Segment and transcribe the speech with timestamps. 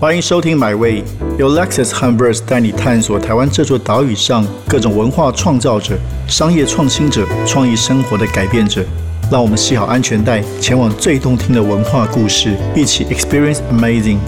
[0.00, 1.02] 欢迎收听《My Way》，
[1.40, 5.98] 由 Lexus h u m b e r s 带你探索台湾这座岛屿上各种文化创造者、
[6.28, 8.84] 商业创新者、创意生活的改变者。
[9.28, 14.18] 让我们系好安全带，前往最动听的文化故事，一起 Experience Amazing。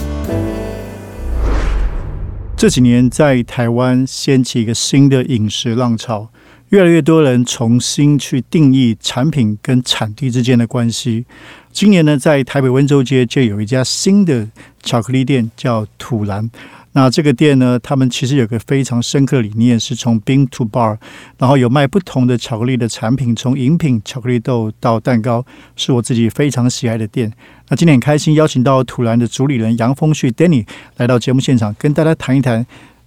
[2.56, 6.30] 这几年在台湾掀起一个新的饮食浪潮，
[6.70, 11.26] 越来越多人重新去定义产品跟产地之间的关系。
[11.72, 14.46] 今年呢，在台北温州街就有一家新的
[14.82, 16.50] 巧克力店，叫土兰。
[16.92, 20.98] 那这个店呢，他们其实有个非常深刻的理念，是从 bean to bar，
[21.38, 27.32] 然后有卖不同的巧克力的产品，从饮品、巧克力豆到蛋糕，是我自己非常喜爱的店。
[27.68, 30.66] 那今天很开心邀请到土兰的主理人杨峰旭 Danny
[30.96, 32.66] 来到节目现场，跟大家谈一谈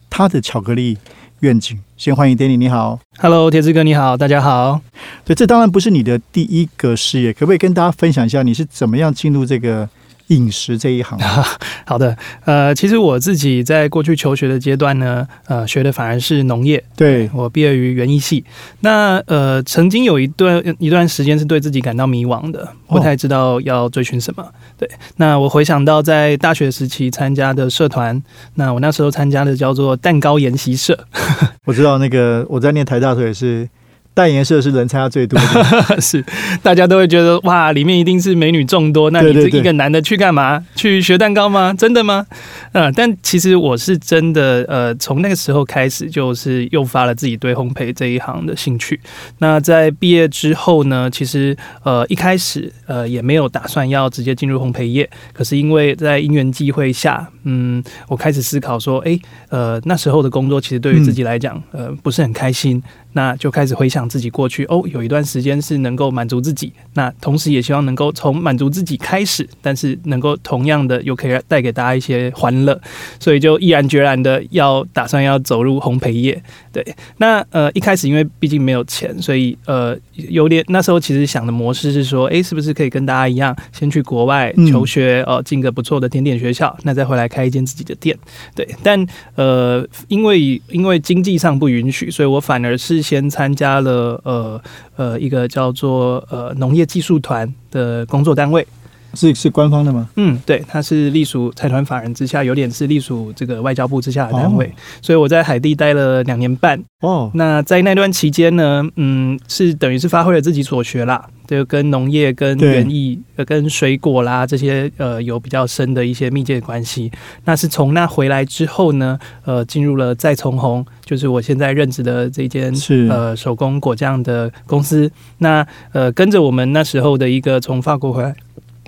[0.09, 0.97] 他的巧克力
[1.43, 1.77] 愿景。
[1.97, 4.79] 先欢迎 Danny，你好，Hello，铁志哥你好，大家好。
[5.25, 9.87] 对，这当然不是你的第一个事业，可不可以跟大家分享一下你是怎么样进入这个？
[10.33, 11.17] 饮食这一行，
[11.85, 16.83] 好的，呃，其实我自己在过去求学的阶段呢，呃，学的反而是农业。
[16.95, 18.43] 对我毕业于园艺系，
[18.81, 24.45] 那呃，曾经有一段一段时间是对自己感到迷惘的，不太知道要追寻什么。
[24.77, 28.21] 对，那我回想到在大学时期参加的社团，
[28.55, 30.97] 那我那时候参加的叫做蛋糕研习社。
[31.65, 33.69] 我知道那个我在念台大时候也是。
[34.13, 36.23] 代言社是人参加最多的， 是
[36.61, 39.09] 大家都会觉得哇，里面一定是美女众多。
[39.09, 40.63] 那你这一个男的去干嘛？
[40.75, 41.73] 去学蛋糕吗？
[41.73, 42.25] 真的吗？
[42.73, 48.99] 嗯，但其实我是真的，呃，从那个时候开始，就是诱发了自己对烘焙这一行的兴趣。
[49.39, 59.19] 那在毕业之后呢，其实呃一开始呃也没有打算要直接进入烘焙业，可是因为在因缘际会下，嗯，我开始思考说，哎，
[59.49, 62.81] 呃，那时候的工作其实对于自己来讲，呃，不是很开心。
[63.13, 72.79] 那就开始回想自己过去哦，有一段时间是能够满足自己，那同时也希望能够从满足自己开始，但是能够同样的又可以带给大家一些欢乐，
[73.19, 76.41] 所以就毅然决然的要打算要走入烘焙业。
[76.71, 76.83] 对，
[77.17, 88.17] 那呃一开始因为毕竟没有钱，所以呃有点那时候其实想的模式是说，哎，是不是可以跟大家一样，先去国外求学哦，进个不错的甜点学校，那再回来开一间自己的店。
[88.55, 93.02] 对，但呃因为因为经济上不允许，所以我反而是。
[93.03, 94.61] 先参加了呃
[94.95, 98.65] 呃一个叫做呃农业技术团的工作单位，
[99.13, 100.09] 是是官方的吗？
[100.15, 106.81] 嗯，对，它是隶属财团法人之下，有点是隶属这个外交部之下的单位，所以我在海地待了两年半。
[107.01, 111.27] 哦，那在那段期间呢，嗯，是等于是发挥了自己所学啦。
[111.45, 117.11] 就跟农业、跟园艺、呃、跟水果啦这些呃有比较深的一些密切关系。
[117.43, 125.11] 那是从那回来之后呢，呃，进入了再从红，就是我现在任职的这间是呃手工果酱的公司。
[125.39, 128.33] 那呃，跟着我们那时候的一个从法国回来。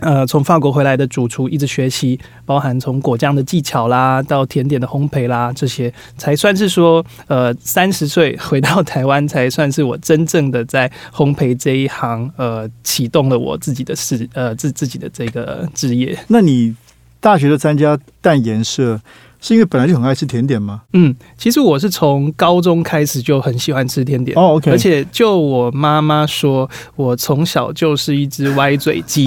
[0.01, 16.17] 呃，从法国回来的主厨一直学习，包含从果酱的技巧啦，到甜点的烘焙啦，这些才算是说，呃，三十岁回到台湾，才算是我真正的在烘焙这一行，呃，启动了我自己的事，呃，自自己的这个职业。
[16.27, 16.75] 那你
[17.19, 18.99] 大学的参加淡颜色？
[19.45, 20.81] 是因为本来就很爱吃甜点吗？
[20.93, 24.55] 嗯，其实我是从高中开始就很喜欢吃甜点哦。
[24.55, 29.23] OK，而且就我妈妈说，我从小就是一只歪嘴鸡，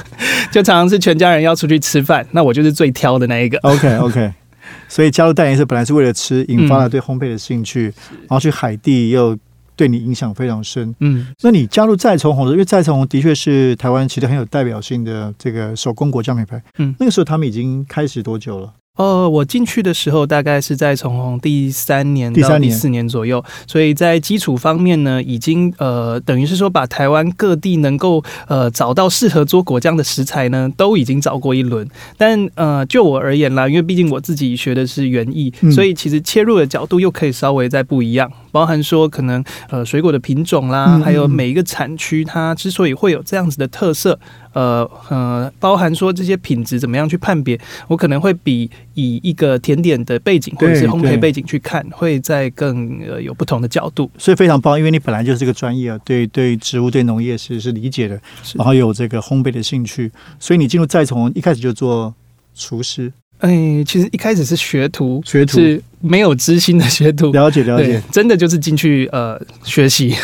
[0.50, 3.58] 就常常是全家人要出去吃饭，那我就是最挑的那一个。
[3.58, 4.32] OK OK，
[4.88, 9.36] 所以加入代言社本来是为了吃，引发了对烘焙的兴趣，然后去海地又
[9.76, 10.94] 对你影响非常深。
[11.00, 16.62] 嗯，那你加入再从红，因为再从红的确是台湾其实很有代表性的这个手工果酱品牌。
[16.78, 18.72] 嗯，那个时候他们已经开始多久了？
[18.96, 31.88] 哦，我进去的时候大概是在从第三年到第四年左右，所以在基础方面呢，已经呃，等于是说把台湾各地能够呃找到适合做果酱的食材呢，都已经找过一轮。
[32.18, 38.30] 但呃，就我而言啦，因为毕竟我自己学的是园艺，所以其实切入的角度又可以稍微再不一样。
[38.52, 44.18] 包含说可能呃水果的品种啦，还有每一个产区它之所以会有这样子的特色，
[44.52, 54.10] 呃呃，包含说这些品质怎么样去判别，我可能会比以一个甜点的背景或者是烘焙背景去看，会在更呃有不同的角度。
[54.18, 58.20] 所以非常棒，因为你本来就是这个专业啊，对对植物对农业是是理解的，
[58.54, 62.14] 然后有这个烘焙的兴趣，所以你进入再从一开始就做
[62.54, 63.12] 厨师。
[63.38, 70.14] 哎，其实一开始是学徒，学徒是没有知心的学徒，了解了解，真的就是进去呃学习。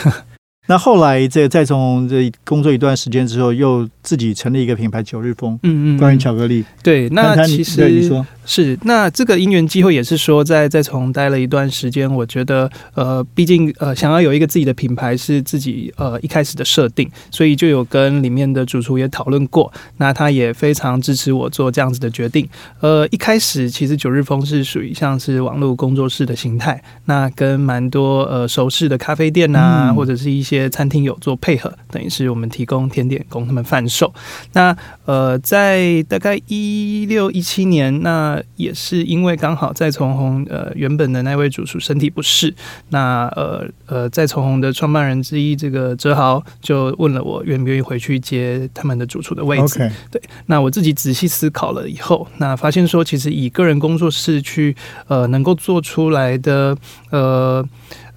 [0.66, 6.64] 那后来这再从这工作一段时间之后，又自己成立一个品牌九日风，嗯嗯，关于巧克力。
[6.82, 8.26] 对，那其实你说。
[8.48, 22.48] 是，那这个因缘机会也是说，在在从待了一段时间，我觉得呃，毕竟呃，想要有一个自己的品牌是自己呃一开始的设定，所以就有跟里面的主厨也讨论过，那他也非常支持我做这样子的决定。
[22.78, 34.14] 呃，一开始其实九日风是属于像是网络工作室的形态，那跟蛮多呃熟识的咖啡店呐，或者是一些餐厅有做配合，等于是我们提供甜点供他们贩售。
[34.52, 38.35] 那呃，在大概一六一七年那。
[38.56, 42.54] 也是因为刚好在从红呃原本的那位主厨身体不适，
[42.90, 49.90] 那呃呃在从红的创办人之一这个哲豪就问了我愿不愿意回去接他们的主厨的位置。
[50.10, 54.76] 对，那我自己仔细思考了以后，那发现说其实以个人工作室去
[55.08, 56.76] 呃能够做出来的
[57.10, 57.66] 呃。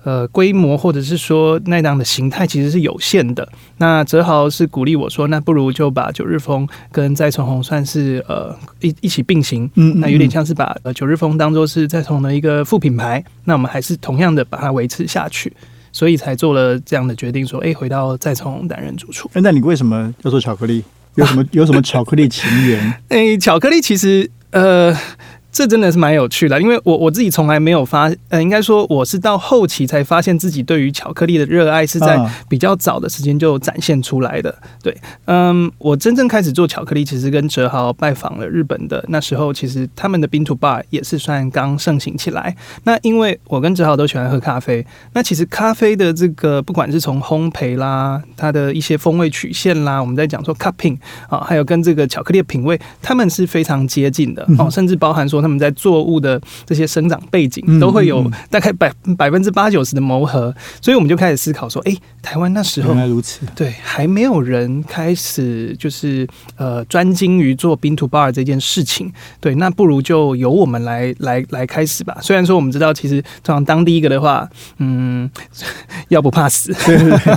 [0.03, 3.47] 呃，规模或者是说那样的形态其实是有限的。
[3.77, 9.69] 那哲豪是鼓励我说，那不如就把九日风跟再从红算是呃一一起并行。
[9.75, 13.23] 嗯，那有点像是把呃九日风当做是再从的一个副品牌。
[13.43, 15.51] 那我们还是同样的把它维持下去，
[15.91, 19.29] 所以才做了这样的决定，说哎，回到再从担任主厨。
[19.33, 20.83] 哎，那你为什么要做巧克力？
[21.15, 22.93] 有什么有什么巧克力情缘？
[23.09, 24.95] 哎，巧克力其实呃。
[25.59, 32.17] 这真的是蛮有趣的，因为我我自己从来没有发，呃，应该说我是到后期才发现自己对于巧克力的热爱是在
[32.47, 34.57] 比较早的时间就展现出来的。
[34.81, 34.95] 对，
[35.25, 42.55] 嗯，我真正开始做巧克力，其实跟哲豪拜访了日本的那时候，其实他们的冰土 bar 也是算刚盛行起来。
[42.85, 50.97] 那因为我跟哲豪都喜欢喝咖啡，那其实咖啡的这个不管是从烘焙啦，它的一些风味曲线啦，我们在讲说 cupping
[51.27, 55.48] 啊，还有跟这个巧克力的品味，他们是非常接近的哦，甚至包含说他。
[55.49, 69.11] 我们在作物的这些生长背景都会有大概百百分之八九十的磨合，所以我们就开始思考说：，哎，台湾那时候原来如此，对，还没有人开始就是呃专精于做冰土 bar 这件事情，
[69.41, 72.17] 对，那不如就由我们来来来开始吧。
[72.21, 74.47] 虽然说我们知道，其实通常当第一个的话，
[74.77, 75.29] 嗯，
[76.09, 76.71] 要不怕死，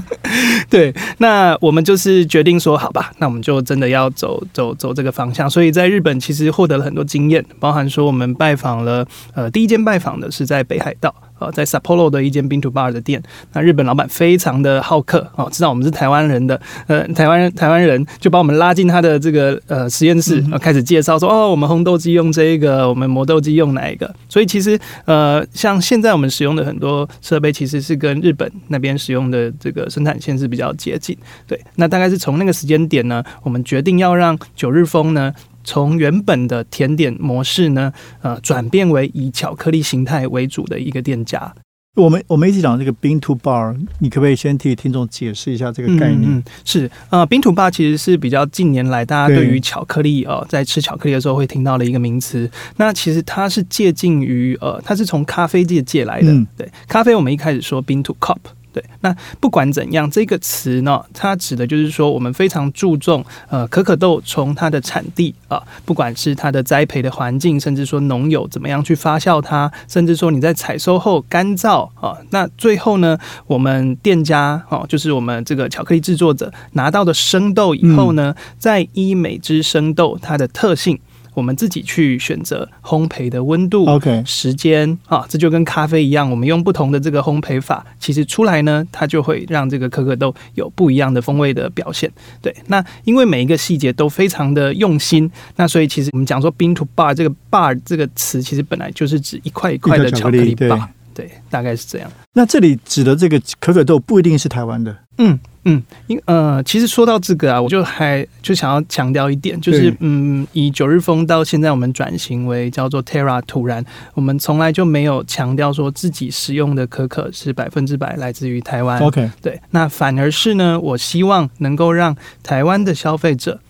[0.68, 5.48] 对，那我们就是决定说，好吧，那我们就真的要走走走这个方向。
[5.48, 8.02] 所以在日本其实获得了很多经验，包含说。
[8.12, 11.14] 我们拜访了，呃，第一间拜访的是在北海道。
[11.38, 13.20] 呃，在 Sapporo 的一间冰土 bar 的店，
[13.52, 24.14] 那日本老板非常的好客哦，知道我们是台湾人的，呃，台湾台湾人就把我们拉进他的这个呃实验室，开始介绍说，哦，我们烘豆机用这一个，我们磨豆机用哪一个？
[24.28, 31.16] 所以其实呃，像现在我们使用的很多设备，其实是跟日本那边使用的这个生产线是比较接近。
[31.48, 35.34] 对，那大概是从那个时间点呢，我们决定要让九日风呢，
[35.64, 41.52] 从原本的甜点模式呢，呃，转变为以巧克力形态为主的一个店家。
[41.94, 46.42] 我们我们一直讲这个冰土 bar，你可不可以先替听众解释一下这个概念？
[46.64, 52.50] 是呃，冰土 bar 其实是比较近年来大家对于巧克力哦，在吃巧克力的时候会听到的一个名词。
[52.76, 56.46] 那其实它是借鉴于呃，它是从咖啡界借来的。
[56.56, 58.38] 对，咖啡我们一开始说冰土 cup。
[58.72, 80.98] 对，那不管怎样，这个词呢，它指的就是说，我们非常注重呃可可豆从它的产地啊，不管是它的栽培的环境，甚至说农友怎么样去发酵它，甚至说你在采收后干燥啊，那最后呢，我们店家哦，就是我们这个巧克力制作者拿到的生豆以后呢，再依每只生豆它的特性。
[81.34, 92.10] 我们自己去选择烘焙的温度、OK 时间啊，这就跟咖啡一样，我们用不同的这个烘焙法，其实出来呢，它就会让这个可可豆有不一样的风味的表现。
[92.40, 100.86] 对，那因为每一个细节都非常的用心，那所以其实我们讲说冰 to bar 这个 bar 这个词，其实本来就是指一块一块的巧克力 bar。
[101.14, 102.10] 对，大概是这样。
[102.32, 104.96] 那这里指的这个可可豆不一定是台湾的。
[105.18, 118.98] 嗯嗯，因呃，其实说到这个啊，我就还就想要强调一点，就是嗯，以九日风到现在，我们转型为叫做 Terra 土然，我们从来就没有强调说自己使用的可可是百分之百来自于台湾。
[119.00, 123.60] OK，对，那反而是呢，我希望能够让台湾的消费者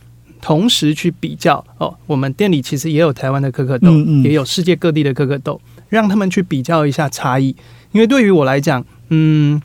[0.40, 3.90] 同时去比较哦，我们店里其实也有台湾的可可豆，
[4.24, 5.60] 也有世界各地的可可豆。
[5.90, 7.54] 让他们去比较一下差异，
[7.90, 9.60] 因为对于我来讲，嗯，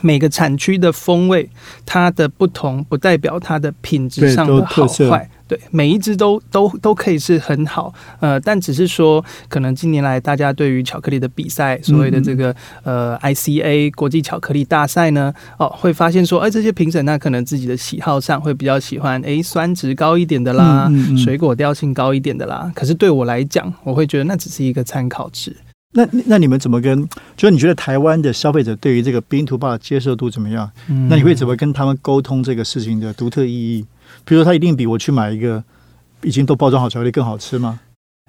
[0.00, 1.48] 每个产区的风味
[1.84, 5.28] 它的不同，不代表它的品质上的好坏。
[5.48, 20.90] 对，每一只都都都可以是很好，呃，但只是说，可能近年来大家对于巧克力的比赛，所谓的这个呃 ICA 国际巧克力大赛呢，哦，会发现说，哎，这些评审那可能自己的喜好上会比较喜欢，哎，酸值高一点的啦，
[21.22, 22.72] 水果调性高一点的啦。
[22.74, 25.54] 可是对我来讲，我会觉得那只是一个参考值。
[25.92, 27.06] 那那你们怎么跟？
[27.36, 30.70] 就是你觉得台湾的消费者对于这个冰图霸的接受度怎么样？
[31.08, 33.86] 那你会怎么跟他们沟通这个事情的独特意义？
[34.24, 35.62] 比如说，它一定比我去买一个
[36.22, 37.80] 已经都包装好巧克力更好吃吗？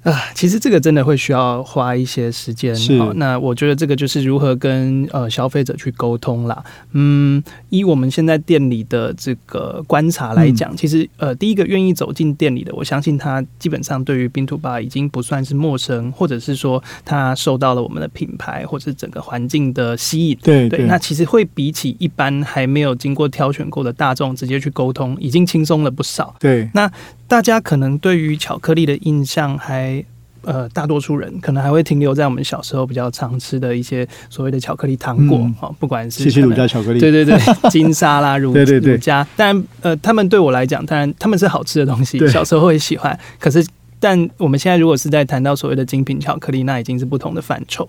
[0.03, 2.75] 啊，其实这个真的会需要花一些时间。
[2.75, 6.63] 是，那我觉得这个就是如何跟呃消费者去沟通啦。
[6.91, 20.37] 嗯，以我们现在店里的这个观察来讲，其实呃，第一个愿意走进店里的，我相信他基本上对于冰土吧已经不算是陌生，或者是说他受到了我们的品牌或者整个环境的吸引。
[20.43, 26.35] 对对，那其实会比起一般还没有经过挑选过的大众直接去沟通，已经轻松了不少。
[26.39, 26.91] 对，那。
[27.27, 30.03] 大家可能对于巧克力的印象还
[30.45, 37.39] 呃，大多数人可能还会停留在我们小时候比较常吃的一些所谓的巧克力糖果哦，不管是七七乳加巧克力，对对 对，
[37.69, 39.25] 金沙啦，乳对对对，乳加。
[39.37, 43.17] 但呃，他们对我来讲，当然他们是好吃的东西，小时候会喜欢。
[43.39, 43.65] 可是，
[44.01, 47.87] 但我们现在如果是在谈到所谓的精品巧克力，那已经是不同的范畴。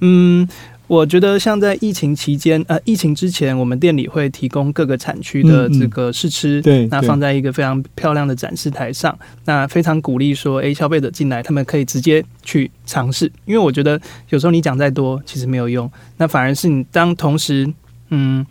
[0.00, 0.48] 嗯。
[0.92, 17.72] 我觉得像在疫情期间，呃，疫情之前，我们店里会提供各个产区的这个试吃，对，那放在一个非常漂亮的展示台上，那非常鼓励说，哎，消费者进来，他们可以直接去尝试，因为我觉得有时候你讲再多，其实没有用，那反而是你当同时，
[18.10, 18.44] 嗯。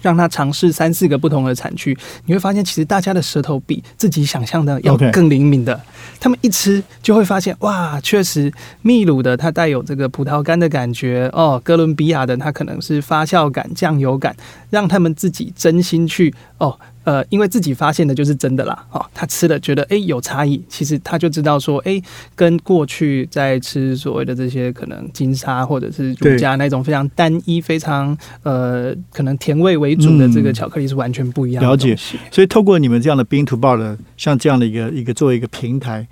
[0.00, 5.80] 让他尝试三四个不同的产区，你会发现其实大家的舌头比自己想象的要更灵敏的。
[6.18, 8.52] 他们一吃就会发现，哇，确实
[8.82, 14.36] 秘鲁的它带有这个葡萄干的感觉哦，哥伦比亚的它可能是发酵感、酱油感，
[14.68, 16.78] 让他们自己真心去哦。
[17.04, 22.00] 呃，因为自己发现的就是真的啦，哦，他吃了觉得哎有差异，其实他就知道说哎，
[22.34, 31.64] 跟过去在吃所谓的这些可能金沙或者是乳加那种非常单一、非常呃可能甜味为主的这个巧克力是完全不一样。
[31.64, 31.96] 了解，
[32.30, 36.06] 所以透过你们这样的冰图报的像这样的一个一个作为一个平台，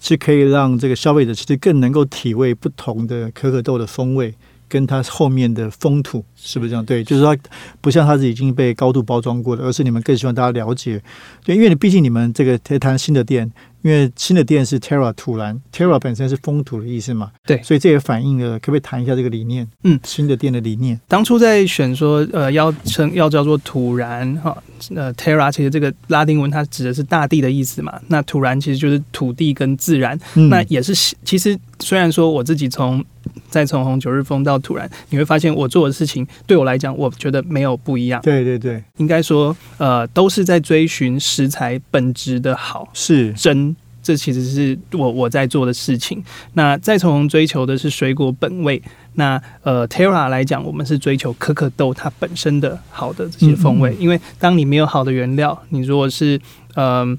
[0.00, 4.34] 是可以让这个消费者其实更能够体味不同的可可豆的风味。
[4.72, 6.82] 跟它后面的风土是不是这样？
[6.82, 7.36] 对，就是说
[7.82, 11.02] 不像它是已经被高度包装过的，而是你们更希望大家了解。
[11.44, 13.52] 对，因为你毕竟你们这个在谈新的店。
[13.82, 19.66] 因为新的店是 Terra 土蓝，Terra 本身是风土的意思嘛，对，所以这也反映了，可不可以谈一下这个理念？
[19.82, 21.00] 嗯，新的店的理念。
[21.08, 24.56] 当初在选说，呃，要称要叫做土然哈，
[24.94, 30.16] 呃，Terra 其实这个拉丁文它指的是大地的意思嘛，那土然其实就是土地跟自然，
[30.48, 33.04] 那也是其实虽然说我自己从
[33.52, 38.18] 再从红九日风到突然，你会发现我做的事情对我来讲，我觉得没有不一样。
[38.22, 43.76] 对对对，应该说，呃，都是在追寻食材本质的好，是真。
[44.02, 46.20] 这其实是我我在做的事情。
[46.54, 48.82] 那再从追求的是水果本味。
[49.14, 53.94] 那呃，Terra 来讲，我们是追求可可豆它本身的好的这些风味。
[54.00, 56.40] 因为当你没有好的原料，你如果是
[56.74, 57.18] 嗯。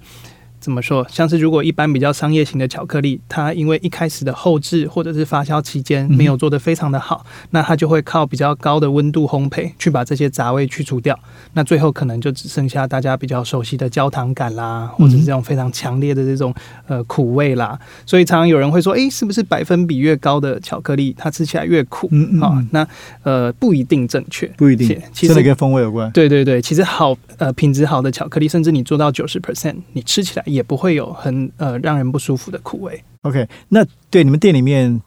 [0.64, 1.06] 怎么说？
[1.10, 11.20] 像是如果一般比较商业型的巧克力，它因为一开始的后置或者是发酵期间没有做得非常的好，那它就会靠比较高的温度烘焙去把这些杂味去除掉。
[11.52, 16.56] 那最后可能就只剩下大家比较熟悉的焦糖感啦，或者是这种非常强烈的这种
[16.88, 17.78] 呃苦味啦。
[18.06, 22.08] 所以常常有人会说，哎，是不是百分比越高的巧克力它吃起来越苦？
[22.12, 22.88] 嗯啊，那
[23.24, 26.10] 呃不一定正确，不一定，其实跟风味有关。
[26.12, 30.44] 对对对，其实好呃品质好的巧克力，甚至你做到九十 percent，你吃起来。
[30.54, 33.04] 也不会有很呃让人不舒服的苦味。
[33.24, 35.02] OK，那对你们店里面，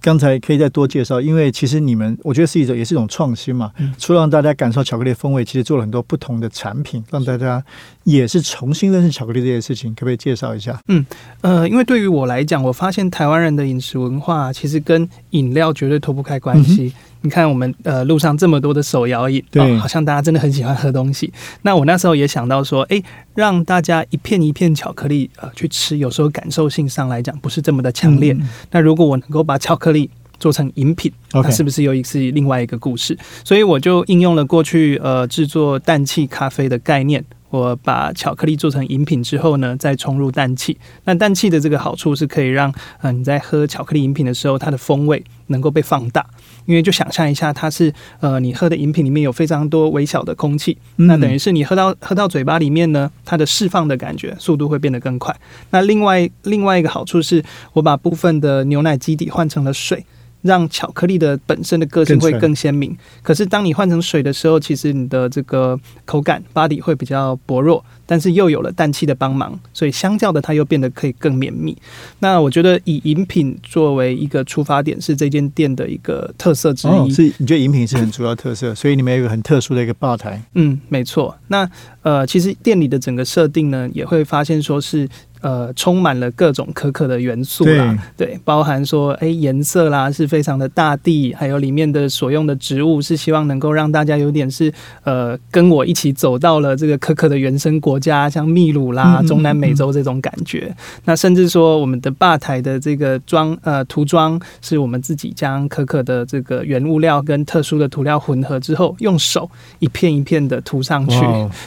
[0.00, 3.72] 刚才可以再多介绍，因为其实你们我觉得是一种也是一种创新嘛。
[3.96, 7.62] 除了让大家感受巧克力风味，其实做了很多不同的产品，让大家
[8.04, 9.94] 也是重新认识巧克力这件事情。
[9.94, 10.80] 可不可以介绍一下？
[10.88, 11.04] 嗯
[11.42, 16.92] 呃，因为对于我来讲，我发现台湾人的饮食文化其实跟饮料绝对脱不开关系。
[17.22, 21.32] 你看我们呃路上这么多的手摇饮，对，好像大家真的很喜欢喝东西。
[21.62, 23.02] 那我那时候也想到说，哎，
[23.34, 28.36] 让大家一片一片巧克力呃去吃，有时候感受性上来讲不是这么的强烈。
[28.70, 30.08] 那如果我能够把巧克力
[30.38, 33.18] 做成饮品，那是不是又一是另外一个故事？
[33.44, 37.22] 所以我就应用了过去呃制作氮气咖啡的概念。
[37.50, 40.78] 我把巧克力做成饮品之后呢，再冲入氮气。
[41.04, 46.24] 那氮气的这个好处是可以让呃你在喝巧克力饮品的时候，它的风味能够被放大。
[46.66, 55.34] 因为就想象一下，它是呃你喝的饮品里面有非常多微小的空气，那等于是你喝到喝到嘴巴里面呢，它的释放的感觉速度会变得更快。
[55.70, 57.42] 那另外另外一个好处是，
[57.72, 60.04] 我把部分的牛奶基底换成了水。
[60.42, 62.96] 让巧克力的本身的个性会更鲜明。
[63.22, 71.76] 可是当你换成水的时候，其实你的这个口感 body 会比较薄弱，但是又有了氮气的帮忙，所以相较的它又变得可以更绵密。
[72.18, 77.10] 那我觉得以饮品作为一个出发点，是这间店的一个特色之一。
[77.10, 80.42] 是你觉得饮品是很主要特色，所以你们有一个很特殊的一个吧台。
[80.54, 81.36] 嗯，没错。
[81.48, 81.68] 那
[82.02, 85.08] 呃，其实店里的整个设定呢，也会发现说是。
[85.40, 94.72] 呃，充满了各种可可的元素啦，对，包含说，哎，颜色啦是非常的大地，还有里面的所用的植物是希望能够让大家有点是
[95.04, 100.74] 呃，跟我一起走到了这个可可的原生国家，像秘鲁啦、中南美洲这种感觉。
[101.04, 111.16] 那甚至说，我们的吧台的这个装呃涂装，是我们自己将可可的这个原物料跟特殊的涂料混合之后，用手一片一片的涂上去，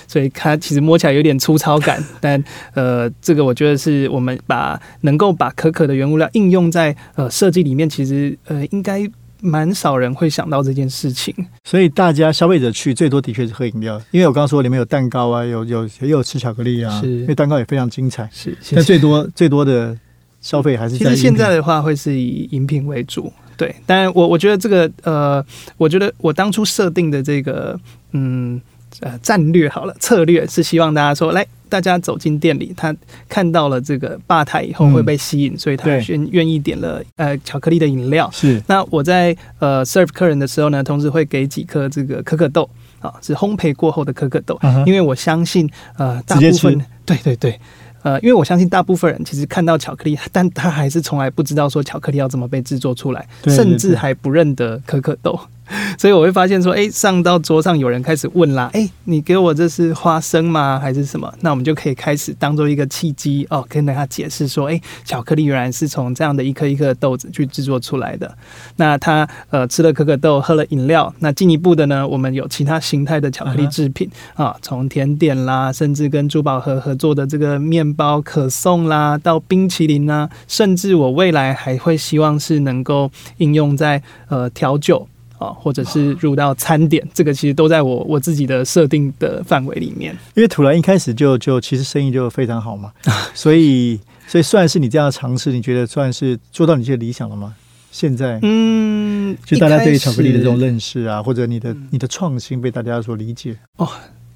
[0.07, 2.41] 所以它其实摸起来有点粗糙感，但
[2.73, 11.33] 呃，这个我觉觉得是我们把能够把可可的原物料应用在呃设计里面，其实呃应该蛮少人会想到这件事情。
[11.63, 18.29] 所以大家消费者去最多的确是喝饮料，因为我刚刚说里面有蛋糕啊，有有也有吃巧克力啊，因为蛋糕也非常精彩。
[18.33, 19.97] 是，但最多最多的
[20.41, 23.31] 消费还是其实现在的话会是以饮品为主。
[23.55, 25.45] 对，当然我我觉得这个呃，
[25.77, 27.79] 我觉得我当初设定的这个
[28.11, 28.59] 嗯
[29.01, 31.45] 呃战略好了策略是希望大家说来。
[31.73, 32.95] 大家走进店里，他
[33.27, 38.29] 看到了这个吧台以后会被吸引，所以他愿愿意点了呃巧克力的饮料。
[38.31, 47.59] 是，那我在呃 serve 客人的时候呢，同时会给几颗这个可可豆啊，是烘焙过后的可可豆，因为我相信呃大部分对对对。
[48.03, 55.39] 呃，因为我相信大部分人其实看到巧克力，但他还是从来不知道说巧克力要怎么被制作出来，甚至还不认得可可豆。
[55.97, 61.31] 所以我会发现说，哎，上到桌上有人开始问啦，哎，你给我这是花生吗，还是什么？
[61.39, 68.37] 那我们就可以开始当做一个契机哦，跟大家解释说，哎，巧克力原来是从这样的一颗一颗的豆子去制作出来的。
[68.75, 77.93] 那他呃吃了可可豆，喝了饮料，那进一步的呢，我们有其他形态的巧克力制品啊，从甜点啦，甚至跟珠宝盒合作的这个面。
[77.95, 85.07] 包可颂啦，到冰淇淋啊，甚至我未来还会希望是能够应用在呃调酒
[85.43, 90.15] 啊，或者是入到餐点，这个其实都在我我自己的设定的范围里面。
[90.35, 92.91] 因为土兰一开始就就其实生意就非常好嘛，
[93.35, 97.53] 所以所以算是你这样的尝试，你觉得算是做到你这理想了吗？
[97.91, 103.87] 现在嗯，就大家对于巧克力的这种认识啊，或者你的你的创新被大家所理解哦。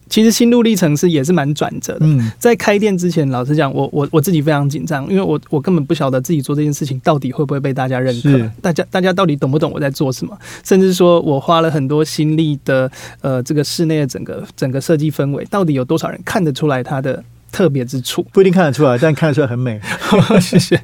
[0.09, 2.05] 其实心路历程是也是蛮转折的。
[2.39, 12.89] 在开店之前，老实讲，我我我自己非常紧张，因为我我根本不晓得自己做这件事情到底会不会被大家认可，大家大家到底懂不懂我在做什么，甚至说我花了很多心力的
[13.21, 17.23] 呃这个室内的整个整个设计氛围，到底有多少人看得出来它的。
[17.51, 19.79] 特别之处不一定看得出来， 但看得出来很美。
[20.41, 20.79] 谢谢。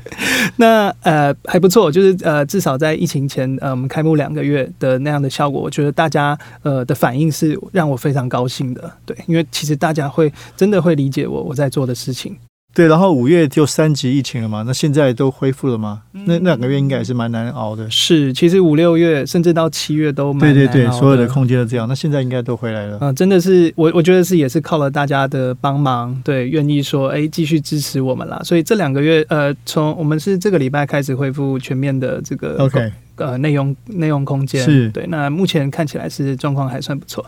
[0.58, 8.92] 那呃还不错，就是呃至少在疫情前，呃我们开幕两个月的那样的效果，我觉得大家呃的反应是让我非常高兴的。
[9.06, 12.38] 对，因为其实大家会真的会理解我我在做的事情。
[12.74, 16.02] 对，然后五月就三级疫情了嘛，那现在都恢复了吗？
[16.12, 17.88] 那那两个月应该也是蛮难熬的。
[17.92, 21.88] 是，其实五六月甚至到七月都蛮对对对，所有的空间都这样。
[21.88, 23.14] 那现在应该都回来了嗯！
[23.14, 28.42] 真的是，我我觉得是也是靠了大家的帮忙，对，愿意说哎继续支持我们啦。
[28.44, 35.06] 所以这两个月呃，从我们是这个礼拜开始恢复全面的这个 OK 呃内容内容空间是对。
[35.08, 37.24] 那目前看起来是状况还算不错。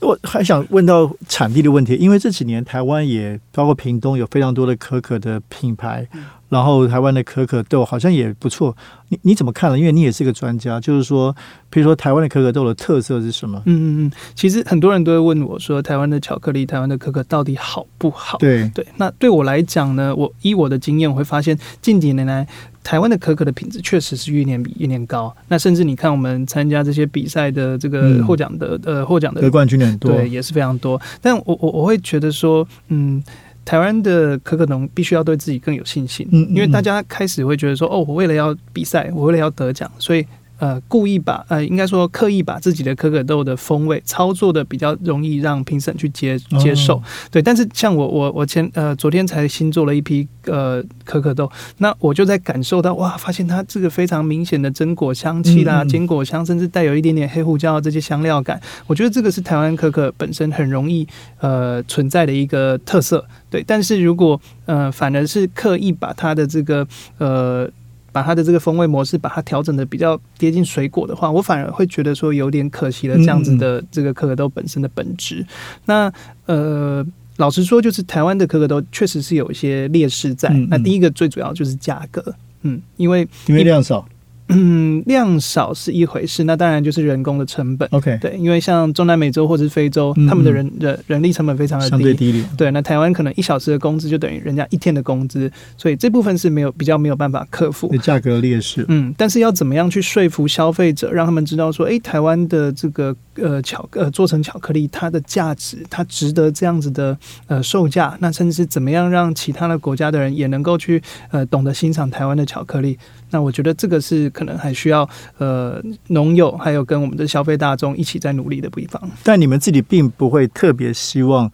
[0.00, 6.06] 我还想问到产地的问题，因为这几年台湾也包括屏东有非常多的可可的品牌，
[6.50, 8.76] 然后台湾的可可豆好像也不错。
[9.08, 9.78] 你你怎么看呢？
[9.78, 11.34] 因为你也是个专家，就是说，
[11.70, 13.62] 比如说台湾的可可豆的特色是什么？
[13.64, 18.36] 嗯嗯嗯，其实很多人都会问我说，台湾的巧克力、台湾的可可到底好不好？
[18.38, 22.46] 对对，那对我来讲呢，我依我的经验，我会发现近几年来。
[22.86, 31.00] 台湾的可可的品质确实是一年比一年高，那甚至你看我们参加这些比赛的这个获奖的呃获奖的得冠军很多，对，也是非常多。
[31.20, 33.20] 但我我我会觉得说，嗯，
[33.64, 40.24] 台湾的可可农必须要对自己更有信心，嗯，因为大家开始会觉得说，哦，我为了要比赛，我为了要得奖，所以。
[40.58, 47.42] 呃，故意把呃，应该说刻意把自己的可可豆的风味操作的比较容易让评审去接接受，对。
[47.42, 61.06] 但是像我我我前呃昨天才新做了一批呃可可豆，那我就在感受到哇，发现它这个非常明显的榛果香气啦、坚果香，甚至带有一点点黑胡椒这些香料感，我觉得这个是台湾可可本身很容易
[61.40, 63.62] 呃存在的一个特色，对。
[63.66, 66.86] 但是如果呃反而是刻意把它的这个
[67.18, 67.70] 呃。
[68.16, 73.14] 把它的这个风味模式把它调整的比较接近水果的话，我反而会觉得说有点可惜了。
[73.16, 75.44] 这样子的这个可可豆本身的本质，
[75.84, 76.10] 那
[76.46, 77.04] 呃，
[77.36, 80.48] 老实说，就是台湾的可可豆确实是有一些劣势在。
[80.70, 84.08] 那第一个最主要就是价格，嗯，因为因为量少。
[84.48, 87.88] 嗯，量少是一回事，那当然就是人工的成本。
[87.90, 98.84] OK，对，因为像中南美洲或者是非洲，他们的人人人力成本非常的相对低对，那台湾可能一小时的工资就等于人家一天的工资，所以这部分是没有比较没有办法克服价格劣势。
[98.88, 112.96] 嗯，但是要怎么样去说服消费者，让他们知道说，哎，台湾的这个呃巧呃做成巧克力，它的价值，它值得这样子的呃售价，那甚至是怎么样让其他的国家的人也能够去呃懂得欣赏台湾的巧克力。
[113.30, 115.08] 那我觉得这个是可能还需要
[115.38, 119.00] 呃农友还有跟我们的消费大众一起在努力的地方。
[119.22, 121.50] 但你们自己并不会特别希望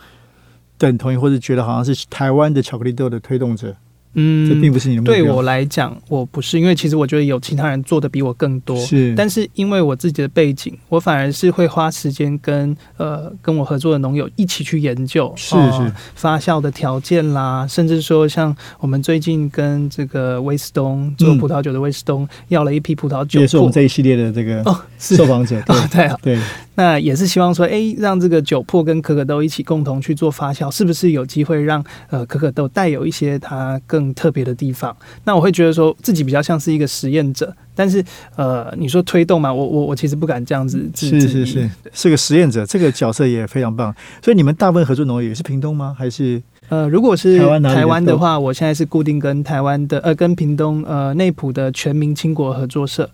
[0.76, 3.76] 等同于或者觉得好像是台湾的巧克力豆的推动者。
[4.14, 5.14] 嗯，这并不是你的目标。
[5.14, 8.76] 对我来讲，我不是，因为其实我觉得有其他人做的比我更多。
[8.76, 25.58] 是，但是因为我自己的背景，我反而是会花时间跟呃跟我合作的农友一起去研究，是是发酵的条件啦，甚至说像我们最近跟这个威斯东做葡萄酒的威斯东要了一批葡萄酒，也是我们这一系列的这个哦受访者。
[25.68, 26.38] 哦，对对。
[26.74, 34.96] 那也是希望说，哎，让这个酒粕跟可可豆一起共同去做发酵，是不是有机会让呃可可豆带有一些它更特别的地方？
[35.24, 38.02] 那我会觉得说自己比较像是一个实验者，但是
[38.36, 40.90] 呃，你说推动嘛，我我我其实不敢这样子。
[40.94, 43.94] 是是是，是个实验者，这个角色也非常棒。
[44.22, 45.94] 所以你们大部分合作农业也是屏东吗？
[45.98, 53.10] 还是呃，如果是台湾台湾的话，我现在是固定跟台湾的呃，跟屏东呃内埔的全民清国合作社。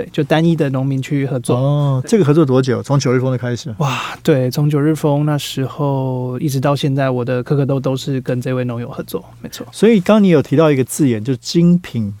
[0.00, 2.02] 对，就单一的农民去合作哦。
[2.06, 2.82] 这个合作多久？
[2.82, 3.74] 从九日风的开始？
[3.78, 9.66] 哇，对，从九日风那时候一直到现在，我的可可豆都是跟这位农友合作，没错。
[9.70, 12.14] 所以刚你有提到一个字眼，就是精品。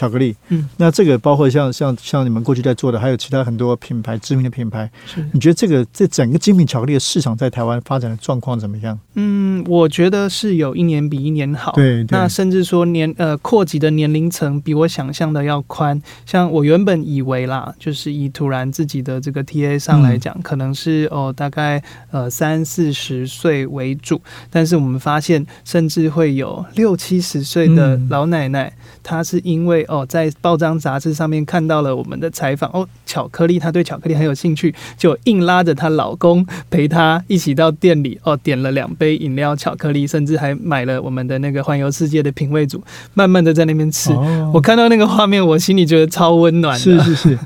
[0.00, 5.22] 巧克力，嗯，那这个包括像像像你们过去在做的，还有其他很多品牌知名的品牌，是。
[5.34, 8.98] 你觉得这个这整个精品巧克力的市场在台湾发展的状况怎么样？
[9.16, 16.00] 嗯，我觉得是有一年比一年好，对，那甚至说年呃扩及的年龄层比我想象的要宽。
[16.24, 42.82] 像我原本以为啦，就是以突然自己的这个 TA 上来讲，可能是哦大概呃三四十岁为主，但是我们发现甚至会有六七十岁的老奶奶，她是因为哦，在报章杂志上面看到了我们的采访哦，巧克力，她对巧克力很有兴趣，就硬拉着她老公陪她一起到店里哦，点了两杯饮料巧克力，甚至还买了我们的那个环游世界的品味组，
[43.14, 44.12] 慢慢的在那边吃。
[44.54, 46.78] 我看到那个画面，我心里觉得超温暖。
[46.78, 47.38] 是是是。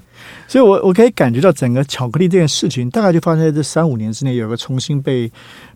[0.54, 5.28] 所以，我我可以感觉到整个巧克力这件事情，大概就发生在这三五年之内，有个重新被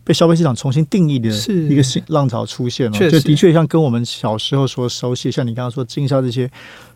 [0.05, 1.27] 被消费市场重新定义的
[1.69, 2.97] 一个新浪潮出现了。
[2.97, 6.49] 就的确像跟我们小时候所熟悉，像你刚刚说经销这些，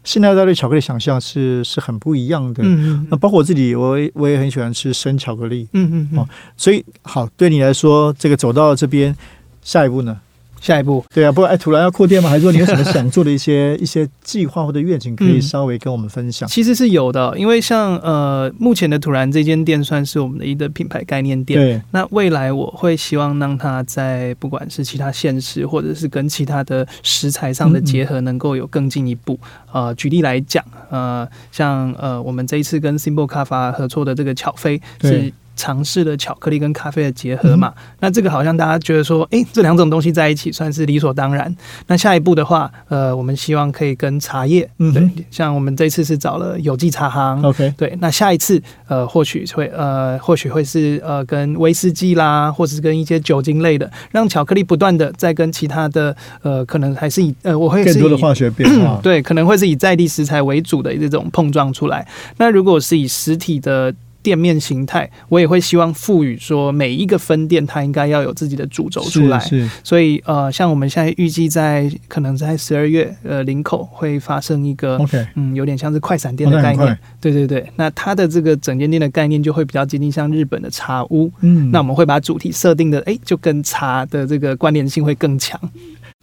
[0.06, 2.64] 现在大家对巧克力想象是是很不一样的。
[2.64, 3.08] 嗯嗯。
[3.12, 5.68] 那包括我自己，我我也很喜欢吃生巧克力。
[5.74, 6.18] 嗯嗯。
[6.18, 9.14] 哦，所以好，对你来说，这个走到这边，
[9.62, 10.18] 下一步呢？
[10.64, 12.30] 下一步，对啊，不过哎，突然要扩店吗？
[12.30, 16.48] 还是说你有什么想做的一些 一些计划或者愿景，可以稍微跟我们分享？
[16.48, 21.60] 其实是有的，因为像呃，目前的突然这间店算是我们的一个品牌概念店。
[21.60, 29.38] 对，那未来我会希望让它在不管是其他县市，或者是跟其他的食材上的结合，能够有更进一步。
[29.74, 35.34] 呃，举例来讲，呃，像呃，我们这一次跟 Simple 咖啡合作的这个巧飞是。
[35.56, 37.74] 尝试了巧克力跟咖啡的结合嘛？
[38.00, 41.56] 那这个好像大家觉得说，哎，这两种东西在一起算是理所当然。
[41.88, 47.96] 那下一步的话，呃，我们希望可以跟茶叶，嗯对，像我们这次是找了有机茶行，OK，对。
[48.00, 62.08] 那下一次，呃，或许会，呃，或许会是呃，跟威士忌啦，或者是跟一些酒精类的，让巧克力不断的在跟其他的，呃，可能还是以，呃，我会更多的化学变化，对，可能会是以在地食材为主的这种碰撞出来。
[62.38, 63.94] 那如果是以实体的。
[64.24, 69.38] 店面形态，我也会希望赋予说每一个分店它应该要有自己的主轴出来。
[69.42, 76.98] 是，所以呃，像我们现在预计在可能在十二月，呃，林口会发生一个，OK，嗯，有点像是快闪店的概念。
[77.20, 81.30] 对对对，那它的这个整间店的概念就会比较接近像日本的茶屋。
[81.42, 85.60] 嗯，那我们会把主题设定的，哎，就跟茶的这个关联性会更强。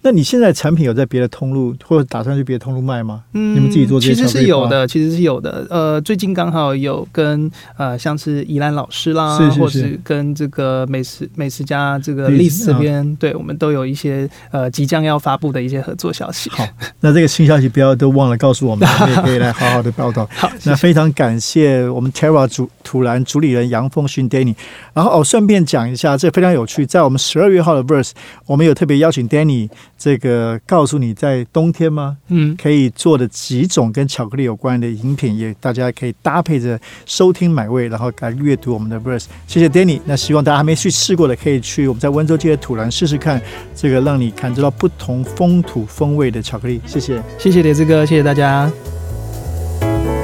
[0.03, 3.23] 那你现在产品有在别的通路，或者打算去别的通路卖吗？
[3.33, 4.15] 嗯，你们自己做这些？
[4.15, 5.67] 其实是有的，其实是有的。
[5.69, 16.49] 呃，最近刚好有跟呃，像是宜兰老师啦，或是跟这个美食美食家这个历史这边，对我们都有一些呃即将要发布的一些合作消息。
[16.49, 16.67] 好，
[17.01, 20.27] 那这个新消息不要都忘了告诉我们， 我们也可以来好好的报道。
[20.33, 24.55] 好，那非常感谢我们 Terra 主土兰主理人杨凤勋 Danny。
[24.93, 28.11] 然后哦，顺便讲一下，这非常有趣，在我们十二月号的 Verse，
[28.47, 29.69] 我们有特别邀请 Danny。
[30.03, 32.17] 这个告诉你在冬天吗？
[32.29, 39.25] 嗯，可以做的几种跟巧克力有关的饮品，也大家可以搭配着收听买味，然后来阅读我们的 verse。
[39.45, 43.39] 谢谢 Danny，那希望大家还没去试过的，可以去我们在温州街的土兰试试看，
[43.75, 46.81] 这个让你感受到不同风土风味的巧克力。
[46.87, 48.71] 谢谢，谢谢铁志哥，谢谢大家。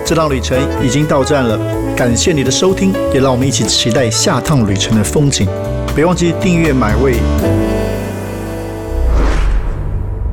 [0.04, 5.48] 这趟旅程已经到站了，感谢你的收听，也让我们一起期待下趟旅程的风景。
[5.96, 7.67] 别忘记订阅买味。